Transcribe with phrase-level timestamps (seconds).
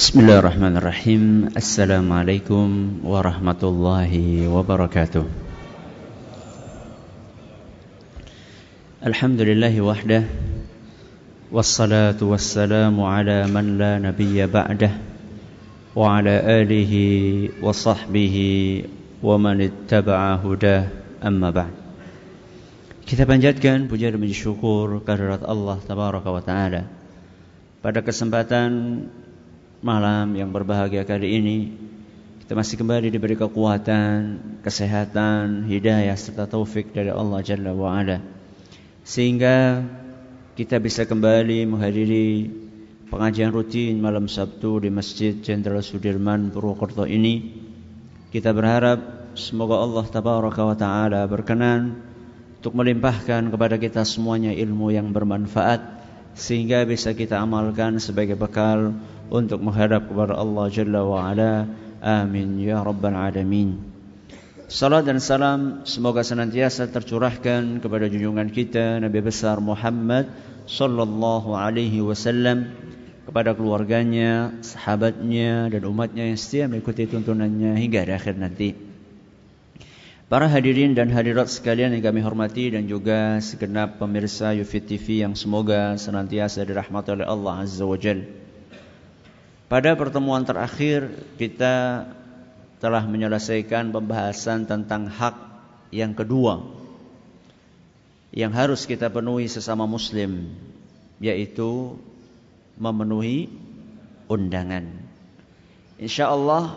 [0.00, 1.24] بسم الله الرحمن الرحيم
[1.60, 2.68] السلام عليكم
[3.04, 4.12] ورحمة الله
[4.48, 5.24] وبركاته
[9.06, 10.22] الحمد لله وحده
[11.52, 14.92] والصلاة والسلام على من لا نبي بعده
[15.92, 16.92] وعلى آله
[17.60, 18.36] وصحبه
[19.20, 20.84] ومن اتبع هداه
[21.28, 21.74] أما بعد
[23.04, 26.88] Kita panjatkan puja dan syukur kehadirat Allah Tabaraka wa Ta'ala.
[27.84, 28.70] Pada kesempatan
[29.80, 31.58] malam yang berbahagia kali ini
[32.44, 38.18] kita masih kembali diberi kekuatan, kesehatan, hidayah serta taufik dari Allah Jalla wa Ala.
[39.06, 39.86] Sehingga
[40.58, 42.50] kita bisa kembali menghadiri
[43.06, 47.54] pengajian rutin malam Sabtu di Masjid Jenderal Sudirman Purwokerto ini.
[48.34, 52.02] Kita berharap semoga Allah Tabaraka wa Taala berkenan
[52.58, 56.02] untuk melimpahkan kepada kita semuanya ilmu yang bermanfaat
[56.34, 58.98] sehingga bisa kita amalkan sebagai bekal
[59.30, 61.70] untuk menghadap kepada Allah Jalla wa Ala.
[62.02, 63.78] Amin ya rabbal alamin.
[64.70, 70.30] Salat dan salam semoga senantiasa tercurahkan kepada junjungan kita Nabi besar Muhammad
[70.66, 72.70] sallallahu alaihi wasallam
[73.26, 78.74] kepada keluarganya, sahabatnya dan umatnya yang setia mengikuti tuntunannya hingga di akhir nanti.
[80.30, 85.34] Para hadirin dan hadirat sekalian yang kami hormati dan juga segenap pemirsa Yufit TV yang
[85.34, 88.49] semoga senantiasa dirahmati oleh Allah Azza wa Jalla.
[89.70, 92.02] Pada pertemuan terakhir kita
[92.82, 95.38] telah menyelesaikan pembahasan tentang hak
[95.94, 96.58] yang kedua
[98.34, 100.50] yang harus kita penuhi sesama muslim
[101.22, 101.94] yaitu
[102.82, 103.46] memenuhi
[104.26, 104.90] undangan.
[106.02, 106.74] Insya Allah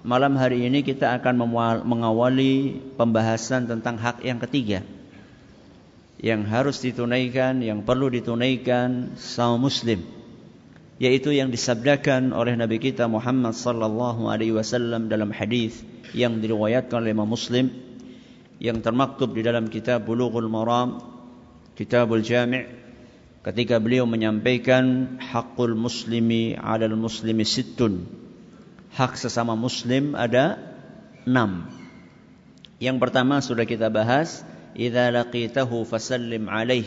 [0.00, 1.44] malam hari ini kita akan
[1.84, 4.80] mengawali pembahasan tentang hak yang ketiga
[6.16, 10.19] yang harus ditunaikan, yang perlu ditunaikan sama muslim
[11.00, 15.80] yaitu yang disabdakan oleh Nabi kita Muhammad sallallahu alaihi wasallam dalam hadis
[16.12, 17.72] yang diriwayatkan oleh Imam Muslim
[18.60, 21.00] yang termaktub di dalam kitab Bulughul Maram
[21.72, 22.68] Kitabul Jami'
[23.40, 28.04] ketika beliau menyampaikan hakul muslimi 'alal muslimi sittun.
[28.92, 30.60] Hak sesama muslim ada
[31.24, 31.72] enam.
[32.76, 34.44] Yang pertama sudah kita bahas
[34.76, 36.84] idza laqitahu fasallim alaih.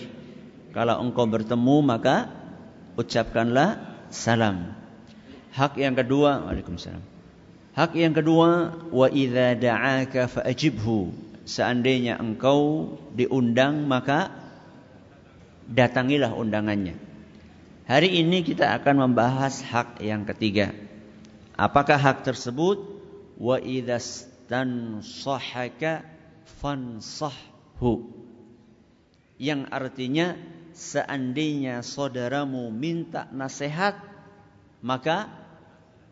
[0.77, 2.29] Kalau engkau bertemu maka
[3.01, 4.77] ucapkanlah salam.
[5.53, 7.01] Hak yang kedua, Waalaikumsalam.
[7.73, 11.09] Hak yang kedua, wa idza da'aka fa'ajibhu.
[11.43, 14.31] Seandainya engkau diundang maka
[15.67, 16.95] datangilah undangannya.
[17.83, 20.71] Hari ini kita akan membahas hak yang ketiga.
[21.59, 22.79] Apakah hak tersebut?
[23.35, 26.07] Wa idza stansahaka
[26.63, 28.07] fansahhu.
[29.41, 30.39] Yang artinya
[30.73, 33.97] seandainya saudaramu minta nasihat,
[34.81, 35.29] maka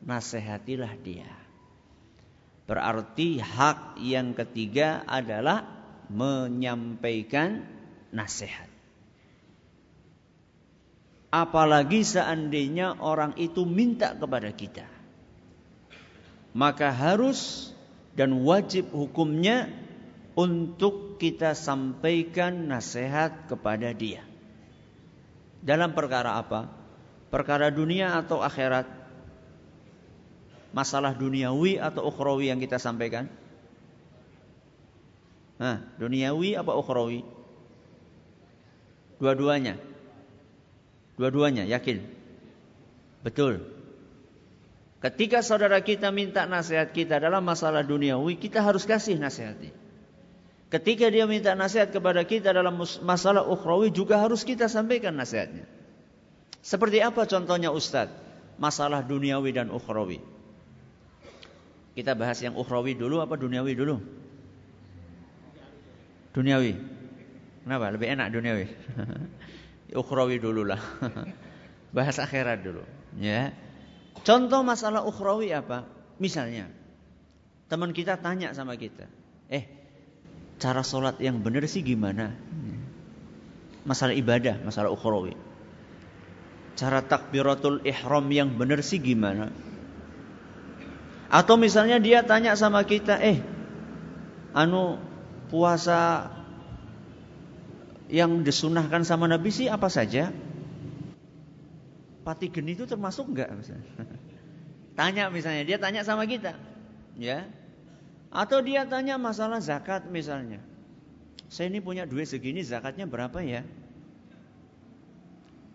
[0.05, 1.29] nasihatilah dia.
[2.69, 5.67] Berarti hak yang ketiga adalah
[6.07, 7.67] menyampaikan
[8.16, 8.69] nasihat.
[11.31, 14.88] Apalagi seandainya orang itu minta kepada kita.
[16.51, 17.72] Maka harus
[18.16, 19.72] dan wajib hukumnya
[20.35, 24.30] untuk kita sampaikan nasihat kepada dia.
[25.61, 26.66] Dalam perkara apa?
[27.29, 28.89] Perkara dunia atau akhirat?
[30.73, 33.29] Masalah duniawi atau ukhrawi yang kita sampaikan?
[35.61, 37.22] Nah, duniawi apa ukhrawi?
[39.22, 39.77] Dua-duanya.
[41.22, 42.01] Dua-duanya, yakin?
[43.22, 43.61] Betul.
[45.01, 49.80] Ketika saudara kita minta nasihat kita dalam masalah duniawi, kita harus kasih nasihatnya.
[50.71, 55.67] Ketika dia minta nasihat kepada kita dalam masalah ukhrawi juga harus kita sampaikan nasihatnya.
[56.63, 58.15] Seperti apa contohnya Ustadz?
[58.55, 60.23] Masalah duniawi dan ukhrawi.
[61.91, 63.99] Kita bahas yang ukhrawi dulu apa duniawi dulu?
[66.31, 66.73] Duniawi.
[67.67, 67.91] Kenapa?
[67.91, 68.65] Lebih enak duniawi.
[70.01, 70.79] ukhrawi dulu lah.
[71.95, 72.87] bahas akhirat dulu.
[73.19, 73.51] Ya.
[74.23, 75.84] Contoh masalah ukhrawi apa?
[76.16, 76.72] Misalnya,
[77.67, 79.09] teman kita tanya sama kita,
[79.51, 79.80] eh
[80.61, 82.37] cara sholat yang benar sih gimana?
[83.81, 85.34] Masalah ibadah, masalah ukhrawi.
[86.78, 89.49] Cara takbiratul ihram yang benar sih gimana?
[91.34, 93.41] Atau misalnya dia tanya sama kita, eh,
[94.53, 95.02] anu
[95.49, 96.29] puasa
[98.11, 100.29] yang disunahkan sama Nabi sih apa saja?
[102.22, 103.49] Pati geni itu termasuk enggak?
[104.99, 106.53] Tanya misalnya, dia tanya sama kita.
[107.16, 107.47] Ya,
[108.31, 110.63] atau dia tanya masalah zakat misalnya.
[111.51, 113.67] Saya ini punya duit segini zakatnya berapa ya?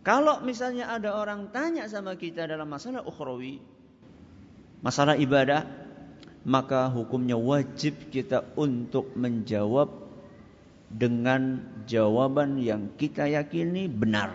[0.00, 3.61] Kalau misalnya ada orang tanya sama kita dalam masalah ukhrawi,
[4.81, 5.69] masalah ibadah,
[6.49, 9.91] maka hukumnya wajib kita untuk menjawab
[10.88, 14.32] dengan jawaban yang kita yakini benar.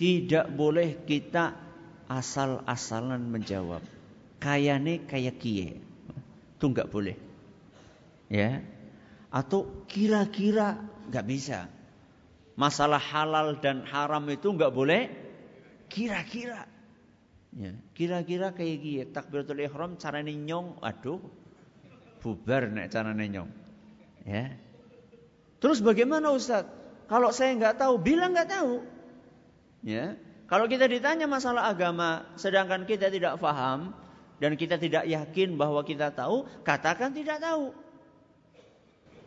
[0.00, 1.54] Tidak boleh kita
[2.08, 3.97] asal-asalan menjawab.
[4.38, 5.82] Kayane kayak kie.
[6.58, 7.18] Itu enggak boleh.
[8.30, 8.62] Ya.
[9.34, 10.78] Atau kira-kira
[11.10, 11.58] enggak bisa.
[12.58, 15.10] Masalah halal dan haram itu enggak boleh
[15.90, 16.68] kira-kira.
[17.56, 21.16] Ya, kira-kira kayak gini, takbiratul ihram carane nyong, aduh,
[22.20, 23.50] bubar nek carane nyong.
[24.28, 24.52] Ya.
[25.58, 26.68] Terus bagaimana Ustaz?
[27.08, 28.84] Kalau saya nggak tahu, bilang nggak tahu.
[29.80, 30.20] Ya.
[30.44, 33.96] Kalau kita ditanya masalah agama, sedangkan kita tidak paham
[34.38, 37.74] dan kita tidak yakin bahwa kita tahu, katakan tidak tahu.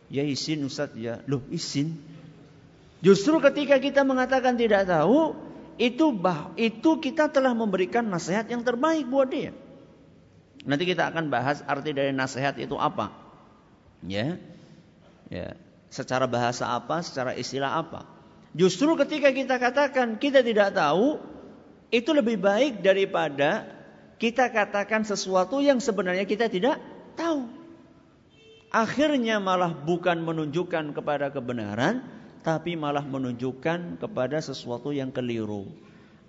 [0.08, 1.20] Ya izin Ustaz ya.
[1.28, 1.96] Loh izin.
[3.04, 5.36] Justru ketika kita mengatakan tidak tahu,
[5.76, 9.52] itu bah, itu kita telah memberikan nasihat yang terbaik buat dia.
[10.62, 13.12] Nanti kita akan bahas arti dari nasihat itu apa.
[14.04, 14.40] Ya.
[15.28, 15.58] Ya.
[15.92, 18.08] Secara bahasa apa, secara istilah apa.
[18.56, 21.20] Justru ketika kita katakan kita tidak tahu,
[21.92, 23.81] itu lebih baik daripada
[24.22, 26.78] kita katakan sesuatu yang sebenarnya kita tidak
[27.18, 27.50] tahu.
[28.70, 32.06] Akhirnya malah bukan menunjukkan kepada kebenaran,
[32.46, 35.66] tapi malah menunjukkan kepada sesuatu yang keliru.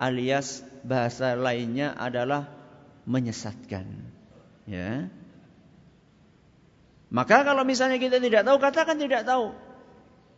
[0.02, 2.50] Alias bahasa lainnya adalah
[3.06, 3.86] menyesatkan.
[4.66, 5.14] Ya.
[7.14, 9.54] Maka kalau misalnya kita tidak tahu, katakan tidak tahu.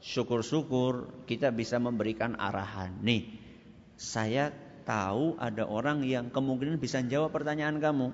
[0.04, 3.00] Syukur-syukur kita bisa memberikan arahan.
[3.00, 3.32] Nih,
[3.96, 4.52] saya
[4.86, 8.14] tahu ada orang yang kemungkinan bisa jawab pertanyaan kamu.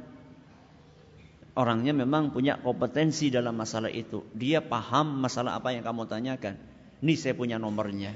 [1.52, 4.24] Orangnya memang punya kompetensi dalam masalah itu.
[4.32, 6.56] Dia paham masalah apa yang kamu tanyakan.
[7.04, 8.16] Ini saya punya nomornya.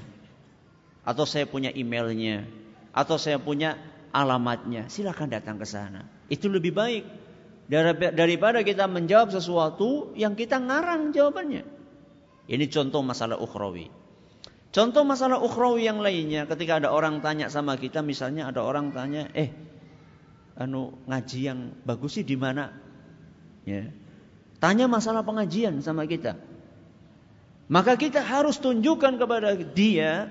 [1.04, 2.48] Atau saya punya emailnya.
[2.96, 3.76] Atau saya punya
[4.08, 4.88] alamatnya.
[4.88, 6.08] Silakan datang ke sana.
[6.32, 7.04] Itu lebih baik.
[8.16, 11.68] Daripada kita menjawab sesuatu yang kita ngarang jawabannya.
[12.48, 13.92] Ini contoh masalah ukhrawi.
[14.74, 19.30] Contoh masalah ukhrawi yang lainnya ketika ada orang tanya sama kita misalnya ada orang tanya,
[19.32, 19.50] "Eh,
[20.58, 22.74] anu ngaji yang bagus sih di mana?"
[23.66, 23.90] Ya.
[24.62, 26.38] Tanya masalah pengajian sama kita.
[27.66, 30.30] Maka kita harus tunjukkan kepada dia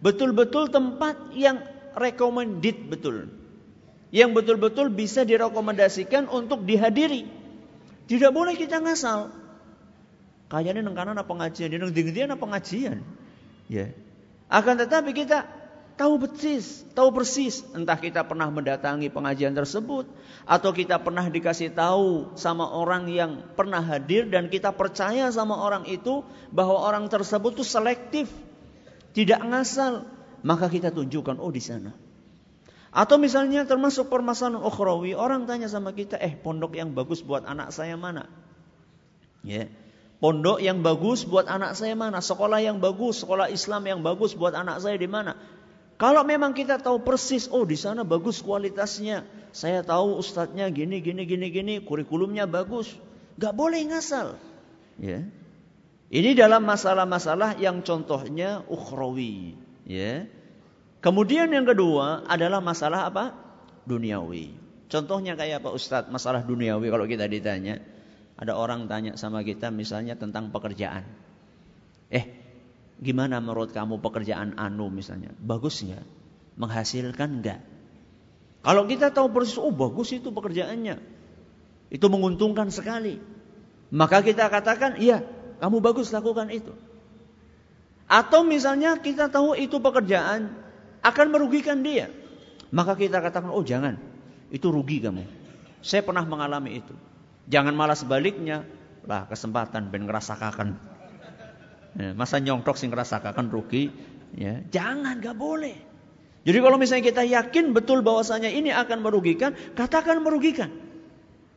[0.00, 1.60] betul-betul tempat yang
[1.92, 3.28] recommended betul.
[4.10, 7.28] Yang betul-betul bisa direkomendasikan untuk dihadiri.
[8.10, 9.30] Tidak boleh kita ngasal.
[10.50, 13.06] Kayaknya kanan apa pengajian, neng dingin apa pengajian.
[13.70, 13.94] Ya.
[14.50, 15.46] Akan tetapi kita
[15.94, 20.10] tahu persis, tahu persis entah kita pernah mendatangi pengajian tersebut
[20.42, 25.86] atau kita pernah dikasih tahu sama orang yang pernah hadir dan kita percaya sama orang
[25.86, 28.26] itu bahwa orang tersebut itu selektif,
[29.14, 30.08] tidak ngasal,
[30.42, 31.94] maka kita tunjukkan oh di sana.
[32.90, 37.70] Atau misalnya termasuk permasalahan ukhrawi, orang tanya sama kita, "Eh, pondok yang bagus buat anak
[37.70, 38.26] saya mana?"
[39.46, 39.70] Ya.
[40.20, 42.20] Pondok yang bagus buat anak saya mana?
[42.20, 45.32] Sekolah yang bagus, sekolah Islam yang bagus buat anak saya di mana?
[45.96, 49.24] Kalau memang kita tahu persis, oh di sana bagus kualitasnya.
[49.52, 52.92] Saya tahu ustadznya gini, gini, gini, gini, kurikulumnya bagus.
[53.40, 54.36] Gak boleh ngasal.
[55.00, 55.24] Ya.
[56.12, 59.56] Ini dalam masalah-masalah yang contohnya ukhrawi.
[59.88, 60.28] Ya.
[61.00, 63.32] Kemudian yang kedua adalah masalah apa?
[63.88, 64.52] Duniawi.
[64.92, 66.12] Contohnya kayak apa Ustadz?
[66.12, 67.80] Masalah duniawi kalau kita ditanya.
[68.40, 71.04] Ada orang tanya sama kita misalnya tentang pekerjaan.
[72.08, 72.40] Eh,
[73.00, 75.32] Gimana menurut kamu pekerjaan Anu misalnya?
[75.40, 76.04] Bagus nggak?
[76.60, 77.60] Menghasilkan nggak?
[78.60, 81.00] Kalau kita tahu persis, oh bagus itu pekerjaannya.
[81.88, 83.16] Itu menguntungkan sekali.
[83.88, 85.24] Maka kita katakan, iya
[85.64, 86.76] kamu bagus lakukan itu.
[88.04, 90.52] Atau misalnya kita tahu itu pekerjaan
[91.00, 92.12] akan merugikan dia.
[92.68, 93.96] Maka kita katakan, oh jangan.
[94.52, 95.24] Itu rugi kamu.
[95.80, 96.92] Saya pernah mengalami itu.
[97.50, 98.62] Jangan malah sebaliknya.
[99.04, 100.78] Lah kesempatan ben ngerasakan
[101.98, 103.90] Ya, masa nyongkrok sing ngerasakan rugi?
[104.38, 105.74] Ya, jangan, gak boleh.
[106.46, 110.70] Jadi kalau misalnya kita yakin betul bahwasanya ini akan merugikan, katakan merugikan.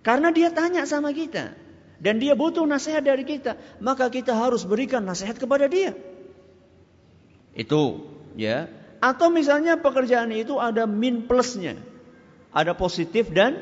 [0.03, 1.55] Karena dia tanya sama kita
[2.03, 5.95] dan dia butuh nasihat dari kita, maka kita harus berikan nasihat kepada dia.
[7.55, 8.67] Itu ya.
[8.99, 11.79] Atau misalnya pekerjaan itu ada min plusnya.
[12.51, 13.55] Ada positif dan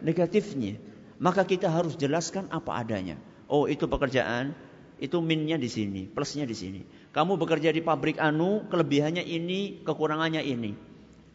[0.00, 0.80] negatifnya.
[1.20, 3.20] Maka kita harus jelaskan apa adanya.
[3.50, 4.56] Oh, itu pekerjaan
[5.02, 6.80] itu minnya di sini, plusnya di sini.
[7.10, 10.72] Kamu bekerja di pabrik anu, kelebihannya ini, kekurangannya ini.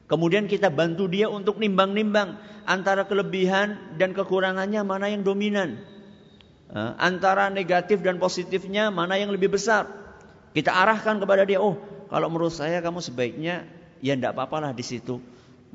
[0.08, 5.84] Kemudian kita bantu dia untuk nimbang-nimbang antara kelebihan dan kekurangannya mana yang dominan.
[6.96, 9.88] Antara negatif dan positifnya mana yang lebih besar.
[10.56, 11.76] Kita arahkan kepada dia, oh
[12.08, 13.68] kalau menurut saya kamu sebaiknya
[14.00, 15.20] ya tidak apa-apalah di situ.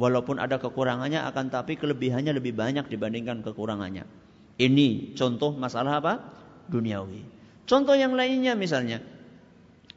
[0.01, 4.09] Walaupun ada kekurangannya akan tapi kelebihannya lebih banyak dibandingkan kekurangannya.
[4.57, 6.15] Ini contoh masalah apa?
[6.69, 7.25] Duniawi.
[7.69, 9.05] Contoh yang lainnya misalnya.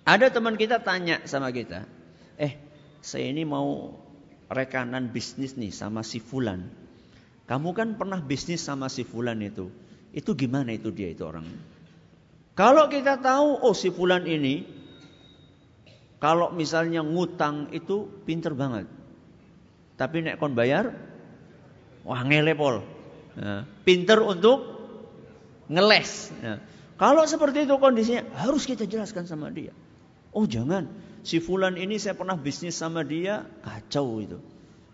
[0.06, 1.88] Ada teman kita tanya sama kita.
[2.38, 2.60] Eh,
[3.02, 3.96] saya ini mau
[4.52, 6.70] rekanan bisnis nih sama si Fulan.
[7.46, 9.72] Kamu kan pernah bisnis sama si Fulan itu.
[10.14, 11.46] Itu gimana itu dia itu orang?
[12.56, 14.64] Kalau kita tahu, oh si Fulan ini.
[16.22, 18.88] Kalau misalnya ngutang itu pinter banget.
[19.96, 20.92] Tapi nek kon bayar,
[22.04, 22.84] wah ngelepol.
[23.40, 23.64] Ya.
[23.88, 24.64] Pinter untuk
[25.72, 26.32] ngeles.
[26.44, 26.60] Ya.
[26.96, 29.76] Kalau seperti itu kondisinya, harus kita jelaskan sama dia.
[30.36, 30.92] Oh jangan,
[31.24, 34.40] si Fulan ini saya pernah bisnis sama dia, kacau itu.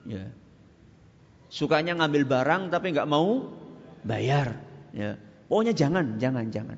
[0.05, 0.29] Ya.
[1.49, 3.49] Sukanya ngambil barang tapi nggak mau
[4.05, 4.57] bayar.
[4.93, 5.17] Ya.
[5.49, 6.77] Pokoknya jangan, jangan, jangan.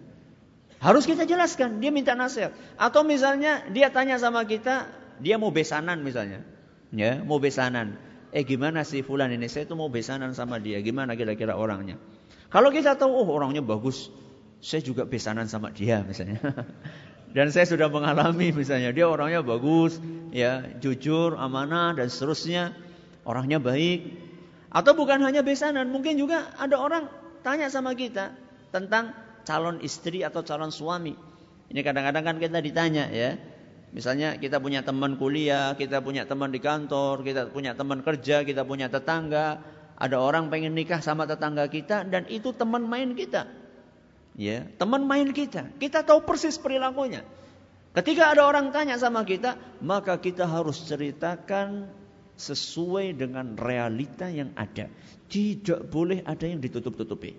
[0.79, 2.51] Harus kita jelaskan, dia minta nasihat.
[2.75, 4.91] Atau misalnya dia tanya sama kita,
[5.23, 6.43] dia mau besanan misalnya.
[6.91, 7.95] Ya, mau besanan
[8.33, 9.45] eh gimana sih fulan ini?
[9.45, 10.81] Saya tuh mau besanan sama dia.
[10.81, 12.01] Gimana kira-kira orangnya?
[12.49, 14.09] Kalau kita tahu oh orangnya bagus
[14.57, 16.41] saya juga besanan sama dia misalnya.
[17.35, 18.89] Dan saya sudah mengalami misalnya.
[18.89, 20.01] Dia orangnya bagus
[20.33, 22.77] ya jujur amanah dan seterusnya.
[23.25, 24.05] Orangnya baik.
[24.69, 27.09] Atau bukan hanya besanan mungkin juga ada orang
[27.41, 28.37] tanya sama kita
[28.69, 31.17] tentang calon istri atau calon suami.
[31.73, 33.33] Ini kadang-kadang kan kita ditanya ya
[33.93, 38.65] Misalnya kita punya teman kuliah, kita punya teman di kantor, kita punya teman kerja, kita
[38.65, 39.61] punya tetangga.
[39.93, 43.45] Ada orang pengen nikah sama tetangga kita dan itu teman main kita.
[44.33, 45.69] Ya, teman main kita.
[45.77, 47.21] Kita tahu persis perilakunya.
[47.93, 51.85] Ketika ada orang tanya sama kita, maka kita harus ceritakan
[52.33, 54.89] sesuai dengan realita yang ada.
[55.29, 57.37] Tidak boleh ada yang ditutup-tutupi.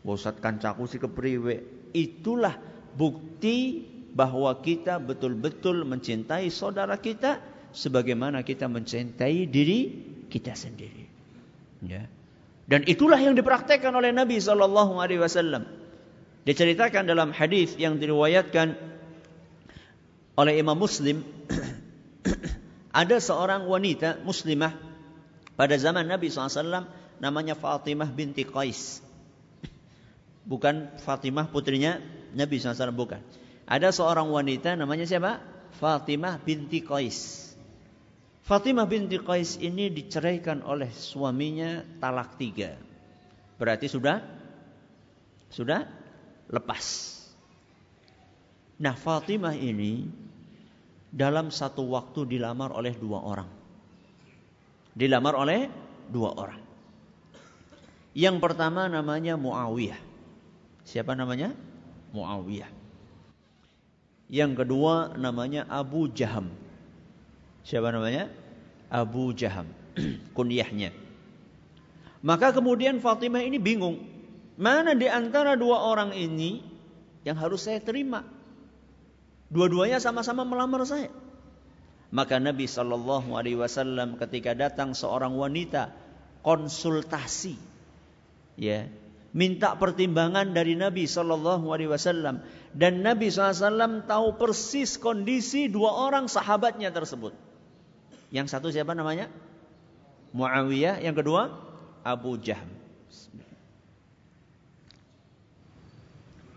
[0.00, 1.56] Bosat kancaku si kepriwe.
[1.92, 2.56] Itulah
[2.96, 3.84] bukti
[4.16, 7.36] bahwa kita betul-betul mencintai saudara kita
[7.76, 9.92] sebagaimana kita mencintai diri
[10.32, 11.04] kita sendiri.
[11.84, 12.08] Ya.
[12.64, 15.68] Dan itulah yang dipraktekkan oleh Nabi sallallahu alaihi wasallam.
[16.48, 18.74] Diceritakan dalam hadis yang diriwayatkan
[20.40, 21.20] oleh Imam Muslim
[23.02, 24.72] ada seorang wanita muslimah
[25.58, 26.88] pada zaman Nabi SAW
[27.20, 29.04] namanya Fatimah binti Qais.
[30.46, 31.98] Bukan Fatimah putrinya
[32.32, 33.20] Nabi SAW bukan.
[33.66, 35.42] Ada seorang wanita namanya siapa?
[35.82, 37.50] Fatimah binti Qais.
[38.46, 42.78] Fatimah binti Qais ini diceraikan oleh suaminya talak tiga.
[43.58, 44.22] Berarti sudah
[45.50, 45.82] sudah
[46.46, 46.86] lepas.
[48.78, 50.06] Nah Fatimah ini
[51.10, 53.50] dalam satu waktu dilamar oleh dua orang.
[54.94, 55.66] Dilamar oleh
[56.06, 56.62] dua orang.
[58.16, 60.00] Yang pertama namanya Muawiyah.
[60.86, 61.52] Siapa namanya?
[62.14, 62.85] Muawiyah.
[64.26, 66.50] Yang kedua namanya Abu Jaham.
[67.62, 68.26] Siapa namanya?
[68.90, 69.70] Abu Jaham.
[70.36, 70.90] Kunyahnya.
[72.26, 74.02] Maka kemudian Fatimah ini bingung.
[74.56, 76.64] Mana di antara dua orang ini
[77.22, 78.24] yang harus saya terima?
[79.46, 81.12] Dua-duanya sama-sama melamar saya.
[82.10, 85.90] Maka Nabi Shallallahu Alaihi Wasallam ketika datang seorang wanita
[86.42, 87.58] konsultasi,
[88.58, 88.86] ya,
[89.34, 96.28] minta pertimbangan dari Nabi Shallallahu Alaihi Wasallam dan Nabi SAW tahu persis kondisi dua orang
[96.28, 97.32] sahabatnya tersebut.
[98.28, 99.32] Yang satu siapa namanya?
[100.36, 101.00] Muawiyah.
[101.00, 101.56] Yang kedua
[102.04, 102.68] Abu Jahm.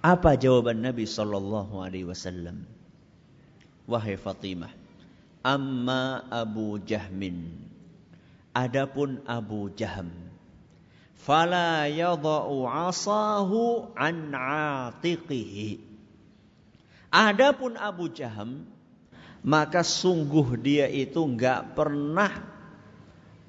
[0.04, 2.68] Apa jawaban Nabi Sallallahu Alaihi Wasallam?
[3.88, 4.72] Wahai Fatimah,
[5.44, 7.52] amma Abu Jahmin.
[8.56, 10.08] Adapun Abu Jahm,
[11.20, 15.89] fala yadau asahu an atiqihi
[17.10, 18.70] Adapun Abu Jaham
[19.42, 22.32] maka sungguh dia itu nggak pernah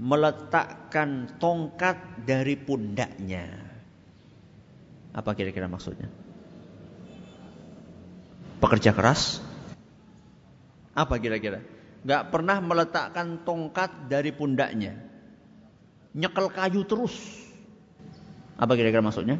[0.00, 3.52] meletakkan tongkat dari pundaknya.
[5.12, 6.08] Apa kira-kira maksudnya?
[8.64, 9.44] Pekerja keras?
[10.96, 11.60] Apa kira-kira?
[12.00, 14.96] Gak pernah meletakkan tongkat dari pundaknya.
[16.16, 17.12] Nyekel kayu terus.
[18.56, 19.36] Apa kira-kira maksudnya?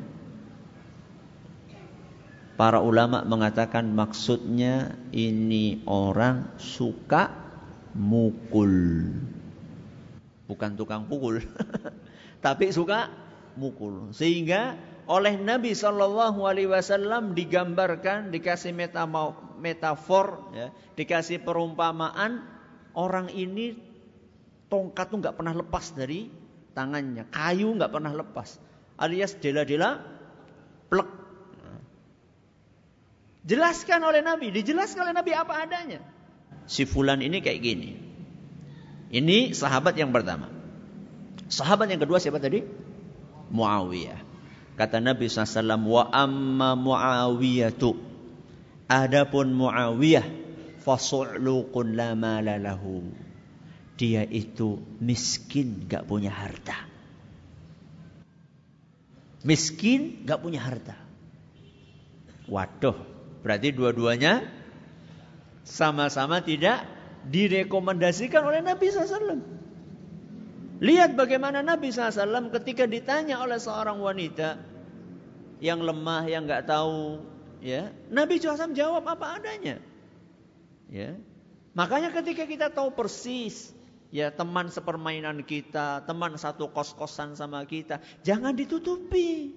[2.61, 7.33] Para ulama mengatakan maksudnya ini orang suka
[7.97, 9.01] mukul.
[10.45, 11.41] Bukan tukang pukul.
[12.45, 13.09] Tapi suka
[13.57, 14.13] mukul.
[14.13, 14.77] Sehingga
[15.09, 18.77] oleh Nabi Shallallahu Alaihi Wasallam digambarkan, dikasih
[19.57, 20.69] metafor, ya,
[21.01, 22.45] dikasih perumpamaan
[22.93, 23.73] orang ini
[24.69, 26.29] tongkat tuh nggak pernah lepas dari
[26.77, 28.61] tangannya, kayu nggak pernah lepas,
[29.01, 30.05] alias dela-dela
[30.93, 31.20] plek
[33.41, 36.01] Jelaskan oleh Nabi, dijelaskan oleh Nabi apa adanya.
[36.69, 37.91] Si fulan ini kayak gini.
[39.11, 40.47] Ini sahabat yang pertama.
[41.51, 42.63] Sahabat yang kedua siapa tadi?
[43.51, 44.23] Muawiyah.
[44.79, 47.99] Kata Nabi SAW, wa amma Muawiyatu.
[48.87, 50.25] Adapun Muawiyah,
[50.87, 53.03] fasu'luqun la malalahu.
[53.99, 56.87] Dia itu miskin, gak punya harta.
[59.43, 60.95] Miskin, gak punya harta.
[62.47, 63.10] Waduh,
[63.41, 64.45] berarti dua-duanya
[65.65, 66.85] sama-sama tidak
[67.29, 69.41] direkomendasikan oleh Nabi SAW.
[70.81, 74.57] Lihat bagaimana Nabi SAW ketika ditanya oleh seorang wanita
[75.61, 77.21] yang lemah, yang nggak tahu,
[77.61, 79.77] ya Nabi SAW jawab apa adanya.
[80.89, 81.21] Ya,
[81.77, 83.71] makanya ketika kita tahu persis
[84.11, 89.55] ya teman sepermainan kita, teman satu kos-kosan sama kita, jangan ditutupi.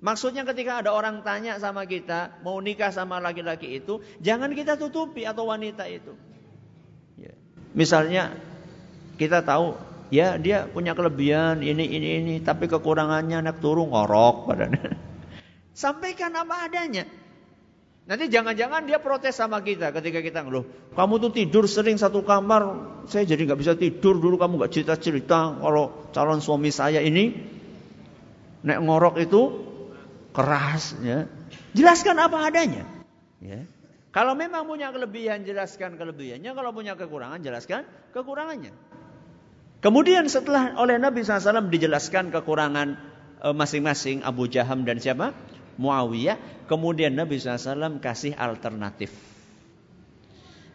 [0.00, 5.28] Maksudnya ketika ada orang tanya sama kita, mau nikah sama laki-laki itu, jangan kita tutupi
[5.28, 6.16] atau wanita itu.
[7.20, 7.36] Ya.
[7.76, 8.32] Misalnya
[9.20, 9.76] kita tahu
[10.08, 14.96] ya dia punya kelebihan ini ini ini, tapi kekurangannya anak turun ngorok padanya.
[15.84, 17.04] Sampaikan apa adanya.
[18.08, 20.96] Nanti jangan-jangan dia protes sama kita ketika kita ngeluh.
[20.96, 24.40] Kamu tuh tidur sering satu kamar, saya jadi nggak bisa tidur dulu.
[24.40, 27.36] Kamu nggak cerita-cerita kalau calon suami saya ini
[28.64, 29.69] nek ngorok itu
[30.30, 30.94] keras.
[31.02, 31.26] Ya.
[31.74, 32.86] Jelaskan apa adanya.
[33.42, 33.66] Ya.
[34.10, 36.50] Kalau memang punya kelebihan, jelaskan kelebihannya.
[36.50, 38.74] Kalau punya kekurangan, jelaskan kekurangannya.
[39.80, 42.88] Kemudian setelah oleh Nabi SAW dijelaskan kekurangan
[43.40, 45.32] eh, masing-masing Abu Jaham dan siapa?
[45.78, 46.66] Muawiyah.
[46.66, 49.14] Kemudian Nabi SAW kasih alternatif.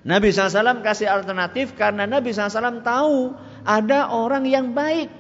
[0.06, 3.36] Nabi SAW kasih alternatif karena Nabi SAW tahu
[3.68, 5.12] ada orang yang baik.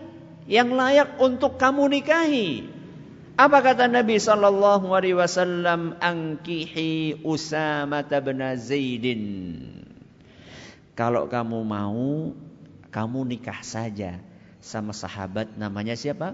[0.46, 2.75] Yang layak untuk kamu nikahi.
[3.36, 6.00] Apa kata Nabi sallallahu alaihi wasallam?
[6.00, 9.24] Angkihi Usama bin Zaidin.
[10.96, 12.32] Kalau kamu mau,
[12.96, 14.24] kamu nikah saja
[14.63, 16.32] sama sahabat namanya siapa?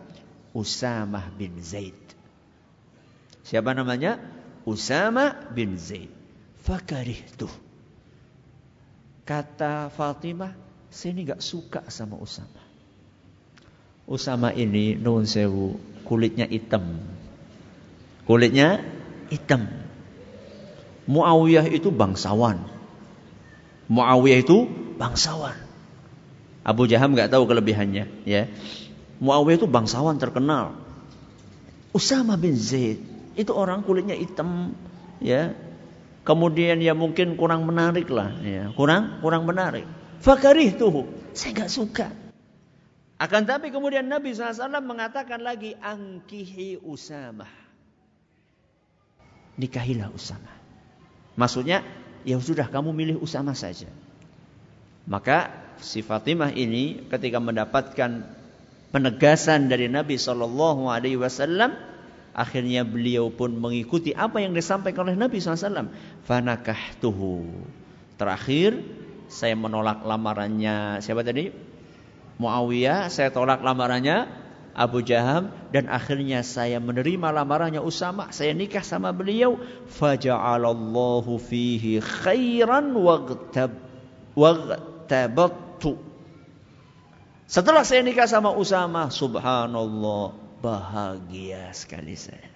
[0.53, 1.98] Usamah bin Zaid.
[3.49, 4.21] Siapa namanya?
[4.62, 6.13] Usama bin Zaid.
[6.62, 7.49] Fakarih tuh.
[9.26, 10.54] Kata Fatimah,
[10.93, 12.61] saya ini gak suka sama Usama.
[14.12, 17.00] Usama ini nun sewu kulitnya hitam.
[18.28, 18.84] Kulitnya
[19.32, 19.71] hitam.
[21.08, 22.60] Muawiyah itu bangsawan.
[23.88, 24.67] Muawiyah itu
[25.00, 25.56] bangsawan.
[26.67, 28.52] Abu Jaham nggak tahu kelebihannya, ya.
[29.24, 30.76] Muawiyah itu bangsawan terkenal.
[31.95, 33.00] Usama bin Zaid
[33.39, 34.76] itu orang kulitnya hitam,
[35.24, 35.56] ya.
[36.28, 38.76] Kemudian ya mungkin kurang menarik lah, ya.
[38.76, 39.88] Kurang kurang menarik.
[40.19, 42.20] Fakarih tuh, saya nggak suka.
[43.21, 47.45] Akan tapi kemudian Nabi SAW mengatakan lagi angkihi Usama.
[49.62, 50.49] Nikahilah Usama.
[51.38, 51.86] Maksudnya
[52.25, 53.86] ya sudah kamu milih Usama saja.
[55.05, 58.25] Maka si Fatimah ini ketika mendapatkan
[58.89, 61.77] penegasan dari Nabi Shallallahu Alaihi Wasallam,
[62.34, 65.93] akhirnya beliau pun mengikuti apa yang disampaikan oleh Nabi SAW.
[66.25, 67.45] Fanakah tuhu.
[68.17, 68.81] Terakhir
[69.29, 71.70] saya menolak lamarannya siapa tadi?
[72.41, 74.25] Muawiyah, saya tolak lamarannya
[74.73, 78.34] Abu Jaham dan akhirnya saya menerima lamarannya Usama.
[78.34, 79.62] Saya nikah sama beliau.
[79.93, 83.77] Faja'alallahu fihi khairan waqtab.
[87.51, 92.49] Setelah saya nikah sama Usama, subhanallah, bahagia sekali saya.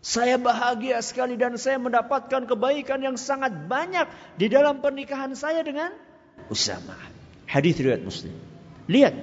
[0.00, 4.08] Saya bahagia sekali dan saya mendapatkan kebaikan yang sangat banyak
[4.40, 5.92] di dalam pernikahan saya dengan
[6.48, 7.19] Usama.
[7.50, 8.30] Hadis riwayat Muslim.
[8.86, 9.14] Lihat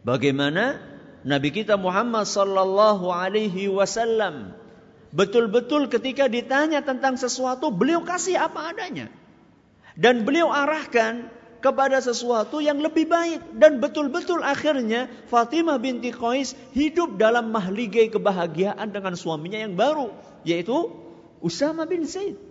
[0.00, 0.80] bagaimana
[1.20, 4.56] Nabi kita Muhammad sallallahu alaihi wasallam
[5.12, 9.12] betul-betul ketika ditanya tentang sesuatu beliau kasih apa adanya.
[10.00, 11.28] Dan beliau arahkan
[11.60, 18.88] kepada sesuatu yang lebih baik dan betul-betul akhirnya Fatimah binti Qais hidup dalam mahligai kebahagiaan
[18.88, 20.08] dengan suaminya yang baru
[20.48, 20.88] yaitu
[21.44, 22.49] Usama bin Zaid.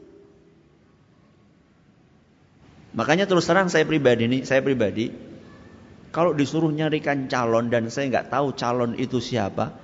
[2.94, 5.14] Makanya terus terang saya pribadi nih, saya pribadi
[6.10, 9.78] kalau disuruh nyarikan calon dan saya nggak tahu calon itu siapa,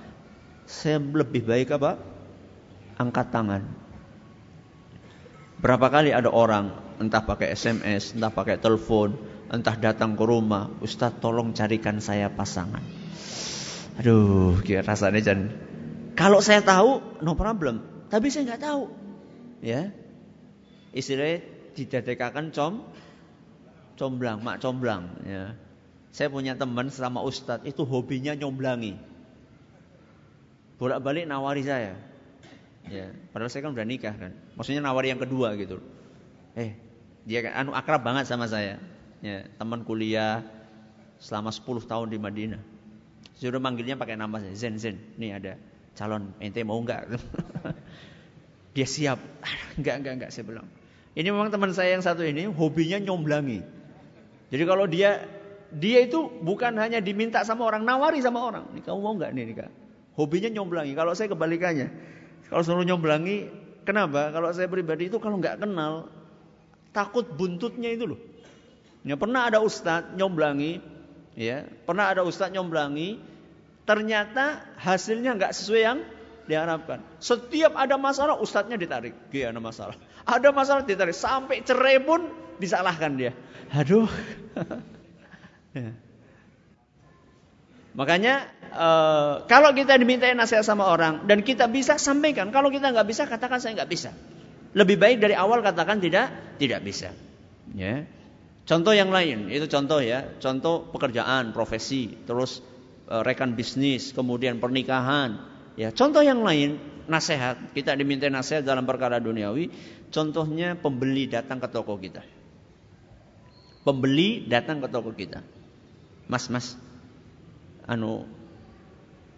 [0.66, 2.02] saya lebih baik apa?
[2.98, 3.62] Angkat tangan.
[5.62, 9.14] Berapa kali ada orang entah pakai SMS, entah pakai telepon,
[9.54, 12.82] entah datang ke rumah, Ustadz tolong carikan saya pasangan.
[14.02, 15.54] Aduh, kira rasanya jangan.
[16.18, 17.80] Kalau saya tahu, no problem.
[18.10, 18.82] Tapi saya nggak tahu,
[19.62, 19.92] ya.
[20.96, 22.88] Istilahnya didadekakan com
[24.00, 25.52] comblang, mak comblang ya.
[26.16, 28.96] Saya punya teman sama ustadz itu hobinya nyomblangi.
[30.80, 31.96] Bolak-balik nawari saya.
[32.88, 34.32] Ya, padahal saya kan udah nikah kan.
[34.56, 35.82] Maksudnya nawari yang kedua gitu.
[36.56, 36.72] Eh,
[37.28, 38.80] dia kan anu akrab banget sama saya.
[39.20, 40.44] ya, teman kuliah
[41.20, 42.62] selama 10 tahun di Madinah.
[43.36, 44.96] Sudah manggilnya pakai nama saya, Zen Zen.
[45.20, 45.60] Nih ada
[45.96, 47.20] calon, ente mau enggak?
[48.76, 49.20] Dia siap.
[49.76, 50.68] enggak, enggak, enggak, saya bilang.
[51.16, 53.64] Ini memang teman saya yang satu ini hobinya nyomblangi.
[54.52, 55.24] Jadi kalau dia
[55.72, 58.68] dia itu bukan hanya diminta sama orang, nawari sama orang.
[58.76, 59.70] Nih kamu mau enggak nih nikah?
[60.14, 60.92] Hobinya nyomblangi.
[60.92, 61.88] Kalau saya kebalikannya.
[62.52, 63.48] Kalau suruh nyomblangi,
[63.88, 64.30] kenapa?
[64.30, 66.12] Kalau saya pribadi itu kalau enggak kenal,
[66.92, 68.20] takut buntutnya itu loh.
[69.02, 70.78] Ya, pernah ada ustadz nyomblangi,
[71.34, 73.18] ya, pernah ada ustadz nyomblangi,
[73.88, 75.98] ternyata hasilnya enggak sesuai yang
[76.46, 77.02] diharapkan.
[77.18, 79.14] Setiap ada masalah ustadznya ditarik.
[79.34, 79.96] Gak ada masalah.
[80.26, 81.14] Ada masalah ditarik.
[81.14, 82.26] Sampai cerai pun
[82.58, 83.32] disalahkan dia.
[83.70, 84.10] Aduh.
[85.78, 85.94] ya.
[87.96, 88.34] Makanya
[88.76, 92.52] uh, kalau kita dimintai nasihat sama orang dan kita bisa sampaikan.
[92.52, 94.10] Kalau kita nggak bisa katakan saya nggak bisa.
[94.76, 97.14] Lebih baik dari awal katakan tidak tidak bisa.
[97.72, 98.04] Ya.
[98.66, 102.60] Contoh yang lain itu contoh ya, contoh pekerjaan, profesi, terus
[103.06, 105.38] uh, rekan bisnis, kemudian pernikahan,
[105.76, 107.76] Ya, contoh yang lain, nasihat.
[107.76, 109.68] Kita diminta nasihat dalam perkara duniawi.
[110.10, 112.22] Contohnya pembeli datang ke toko kita.
[113.86, 115.42] Pembeli datang ke toko kita.
[116.26, 116.74] Mas, mas,
[117.86, 118.26] anu,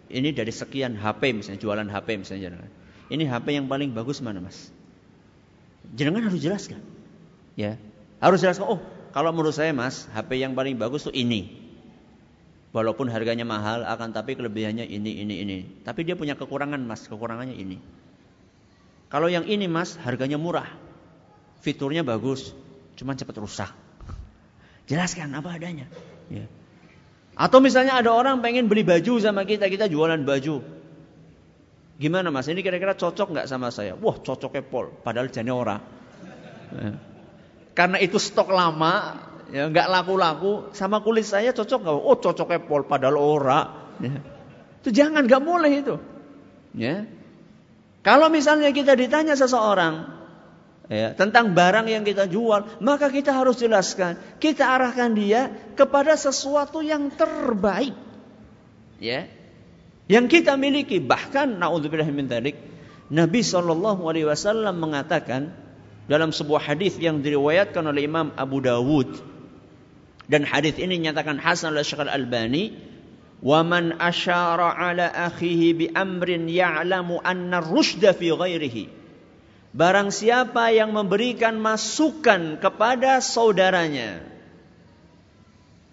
[0.09, 2.65] ini dari sekian HP misalnya, jualan HP misalnya.
[3.13, 4.73] Ini HP yang paling bagus mana mas?
[5.93, 6.81] Jangan harus jelaskan.
[7.53, 7.77] Ya,
[8.17, 8.65] harus jelaskan.
[8.65, 8.81] Oh,
[9.13, 11.57] kalau menurut saya mas, HP yang paling bagus tuh ini.
[12.69, 15.57] Walaupun harganya mahal, akan tapi kelebihannya ini, ini, ini.
[15.81, 17.81] Tapi dia punya kekurangan mas, kekurangannya ini.
[19.09, 20.69] Kalau yang ini mas, harganya murah.
[21.59, 22.53] Fiturnya bagus,
[22.95, 23.73] cuma cepat rusak.
[24.85, 25.89] Jelaskan apa adanya.
[26.29, 26.45] Ya.
[27.33, 30.61] Atau misalnya ada orang pengen beli baju sama kita, kita jualan baju.
[31.99, 33.97] Gimana mas, ini kira-kira cocok nggak sama saya?
[33.97, 35.81] Wah cocoknya pol, padahal jane ora.
[36.71, 36.95] Ya.
[37.75, 39.19] Karena itu stok lama,
[39.49, 41.95] ya nggak laku-laku sama kulit saya cocok nggak?
[41.97, 43.61] Oh cocok Apple padahal ora.
[43.99, 44.21] Ya.
[44.79, 45.95] Itu jangan nggak boleh itu.
[46.77, 47.03] Ya.
[47.99, 50.07] Kalau misalnya kita ditanya seseorang
[50.87, 56.79] ya, tentang barang yang kita jual, maka kita harus jelaskan, kita arahkan dia kepada sesuatu
[56.79, 57.95] yang terbaik.
[58.99, 59.27] Ya.
[60.09, 62.25] Yang kita miliki bahkan naudzubillah min
[63.09, 65.53] Nabi Shallallahu alaihi wasallam mengatakan
[66.09, 69.21] dalam sebuah hadis yang diriwayatkan oleh Imam Abu Dawud
[70.29, 72.69] dan hadis ini nyatakan hasan oleh Syekh Al-Albani,
[73.39, 78.99] "Wa man asyara ala akhihi bi amrin ya'lamu anna ghairihi."
[79.69, 84.25] Barang siapa yang memberikan masukan kepada saudaranya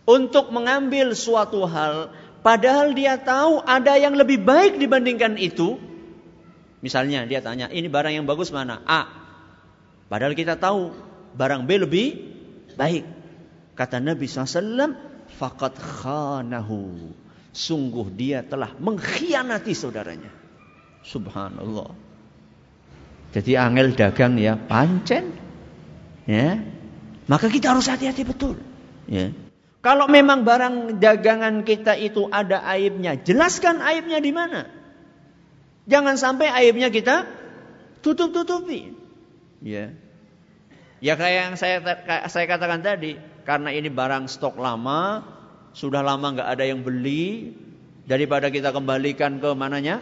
[0.08, 2.08] untuk mengambil suatu hal
[2.40, 5.76] padahal dia tahu ada yang lebih baik dibandingkan itu.
[6.80, 9.26] Misalnya dia tanya, "Ini barang yang bagus mana?" A.
[10.08, 10.94] Padahal kita tahu
[11.34, 12.06] barang B lebih
[12.78, 13.04] baik.
[13.76, 14.94] Kata Nabi SAW,
[15.36, 17.12] fakat khanahu.
[17.56, 20.28] Sungguh dia telah mengkhianati saudaranya.
[21.08, 21.88] Subhanallah.
[23.32, 25.32] Jadi angel dagang ya, pancen.
[26.28, 26.60] Ya.
[27.24, 28.60] Maka kita harus hati-hati betul.
[29.08, 29.32] Ya.
[29.80, 34.68] Kalau memang barang dagangan kita itu ada aibnya, jelaskan aibnya di mana.
[35.88, 37.24] Jangan sampai aibnya kita
[38.04, 38.92] tutup-tutupi.
[39.64, 39.96] Ya.
[41.00, 41.76] Ya kayak yang saya
[42.28, 43.16] saya katakan tadi,
[43.48, 45.22] karena ini barang stok lama,
[45.76, 47.52] sudah lama nggak ada yang beli,
[48.08, 50.00] daripada kita kembalikan ke mananya,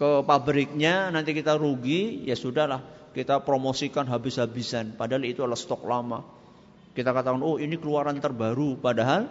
[0.00, 4.92] ke pabriknya, nanti kita rugi, ya sudahlah kita promosikan habis-habisan.
[5.00, 6.20] Padahal itu adalah stok lama.
[6.92, 9.24] Kita katakan, oh ini keluaran terbaru, padahal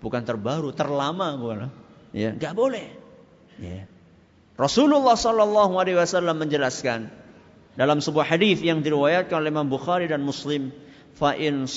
[0.00, 1.68] bukan terbaru, terlama bukan?
[2.16, 2.88] Ya, nggak boleh.
[3.60, 3.84] Ya.
[4.56, 7.12] Rasulullah Shallallahu Alaihi Wasallam menjelaskan
[7.76, 10.72] dalam sebuah hadis yang diriwayatkan oleh Imam Bukhari dan Muslim
[11.16, 11.68] fa in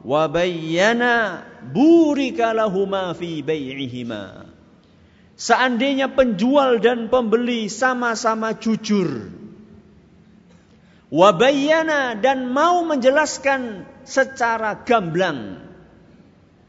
[0.00, 3.44] wa bayyana burika lahuma fi
[5.40, 9.32] seandainya penjual dan pembeli sama-sama jujur.
[11.10, 15.58] Wa bayyana dan mau menjelaskan secara gamblang.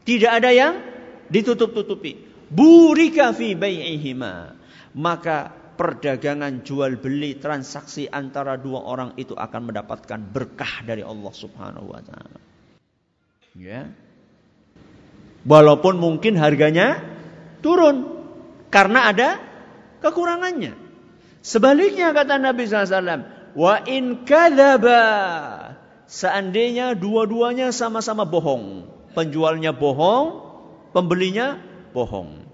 [0.02, 0.82] Tidak ada yang
[1.30, 2.18] ditutup-tutupi.
[2.50, 4.58] Burika fi bai'ihima
[4.92, 11.96] maka perdagangan jual beli transaksi antara dua orang itu akan mendapatkan berkah dari Allah Subhanahu
[11.96, 12.51] wa taala.
[13.52, 13.92] Ya.
[15.44, 17.02] Walaupun mungkin harganya
[17.60, 18.24] turun
[18.72, 19.28] karena ada
[20.00, 20.78] kekurangannya.
[21.42, 23.26] Sebaliknya kata Nabi SAW,
[23.58, 25.02] wa in kadzaba
[26.06, 30.46] seandainya dua-duanya sama-sama bohong, penjualnya bohong,
[30.94, 31.58] pembelinya
[31.90, 32.46] bohong.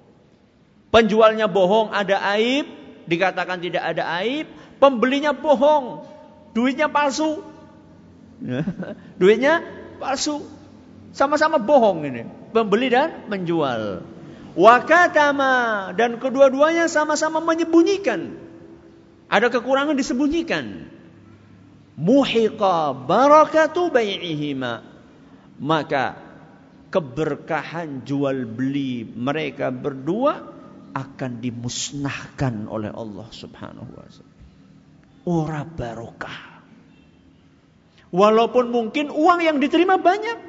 [0.88, 2.64] Penjualnya bohong ada aib,
[3.04, 4.48] dikatakan tidak ada aib,
[4.80, 6.08] pembelinya bohong,
[6.56, 7.44] duitnya palsu.
[9.20, 9.61] duitnya
[10.00, 10.58] palsu.
[11.12, 12.23] Sama-sama bohong ini.
[12.53, 14.03] Pembeli dan menjual.
[14.59, 18.35] Wakatama dan kedua-duanya sama-sama menyembunyikan.
[19.29, 20.88] Ada kekurangan disembunyikan.
[21.94, 24.83] Muhiqa barakatu bai'ihima.
[25.59, 26.16] Maka
[26.88, 30.57] keberkahan jual beli mereka berdua
[30.97, 35.62] akan dimusnahkan oleh Allah Subhanahu wa taala.
[35.77, 36.40] Barokah.
[38.09, 40.47] Walaupun mungkin uang yang diterima banyak.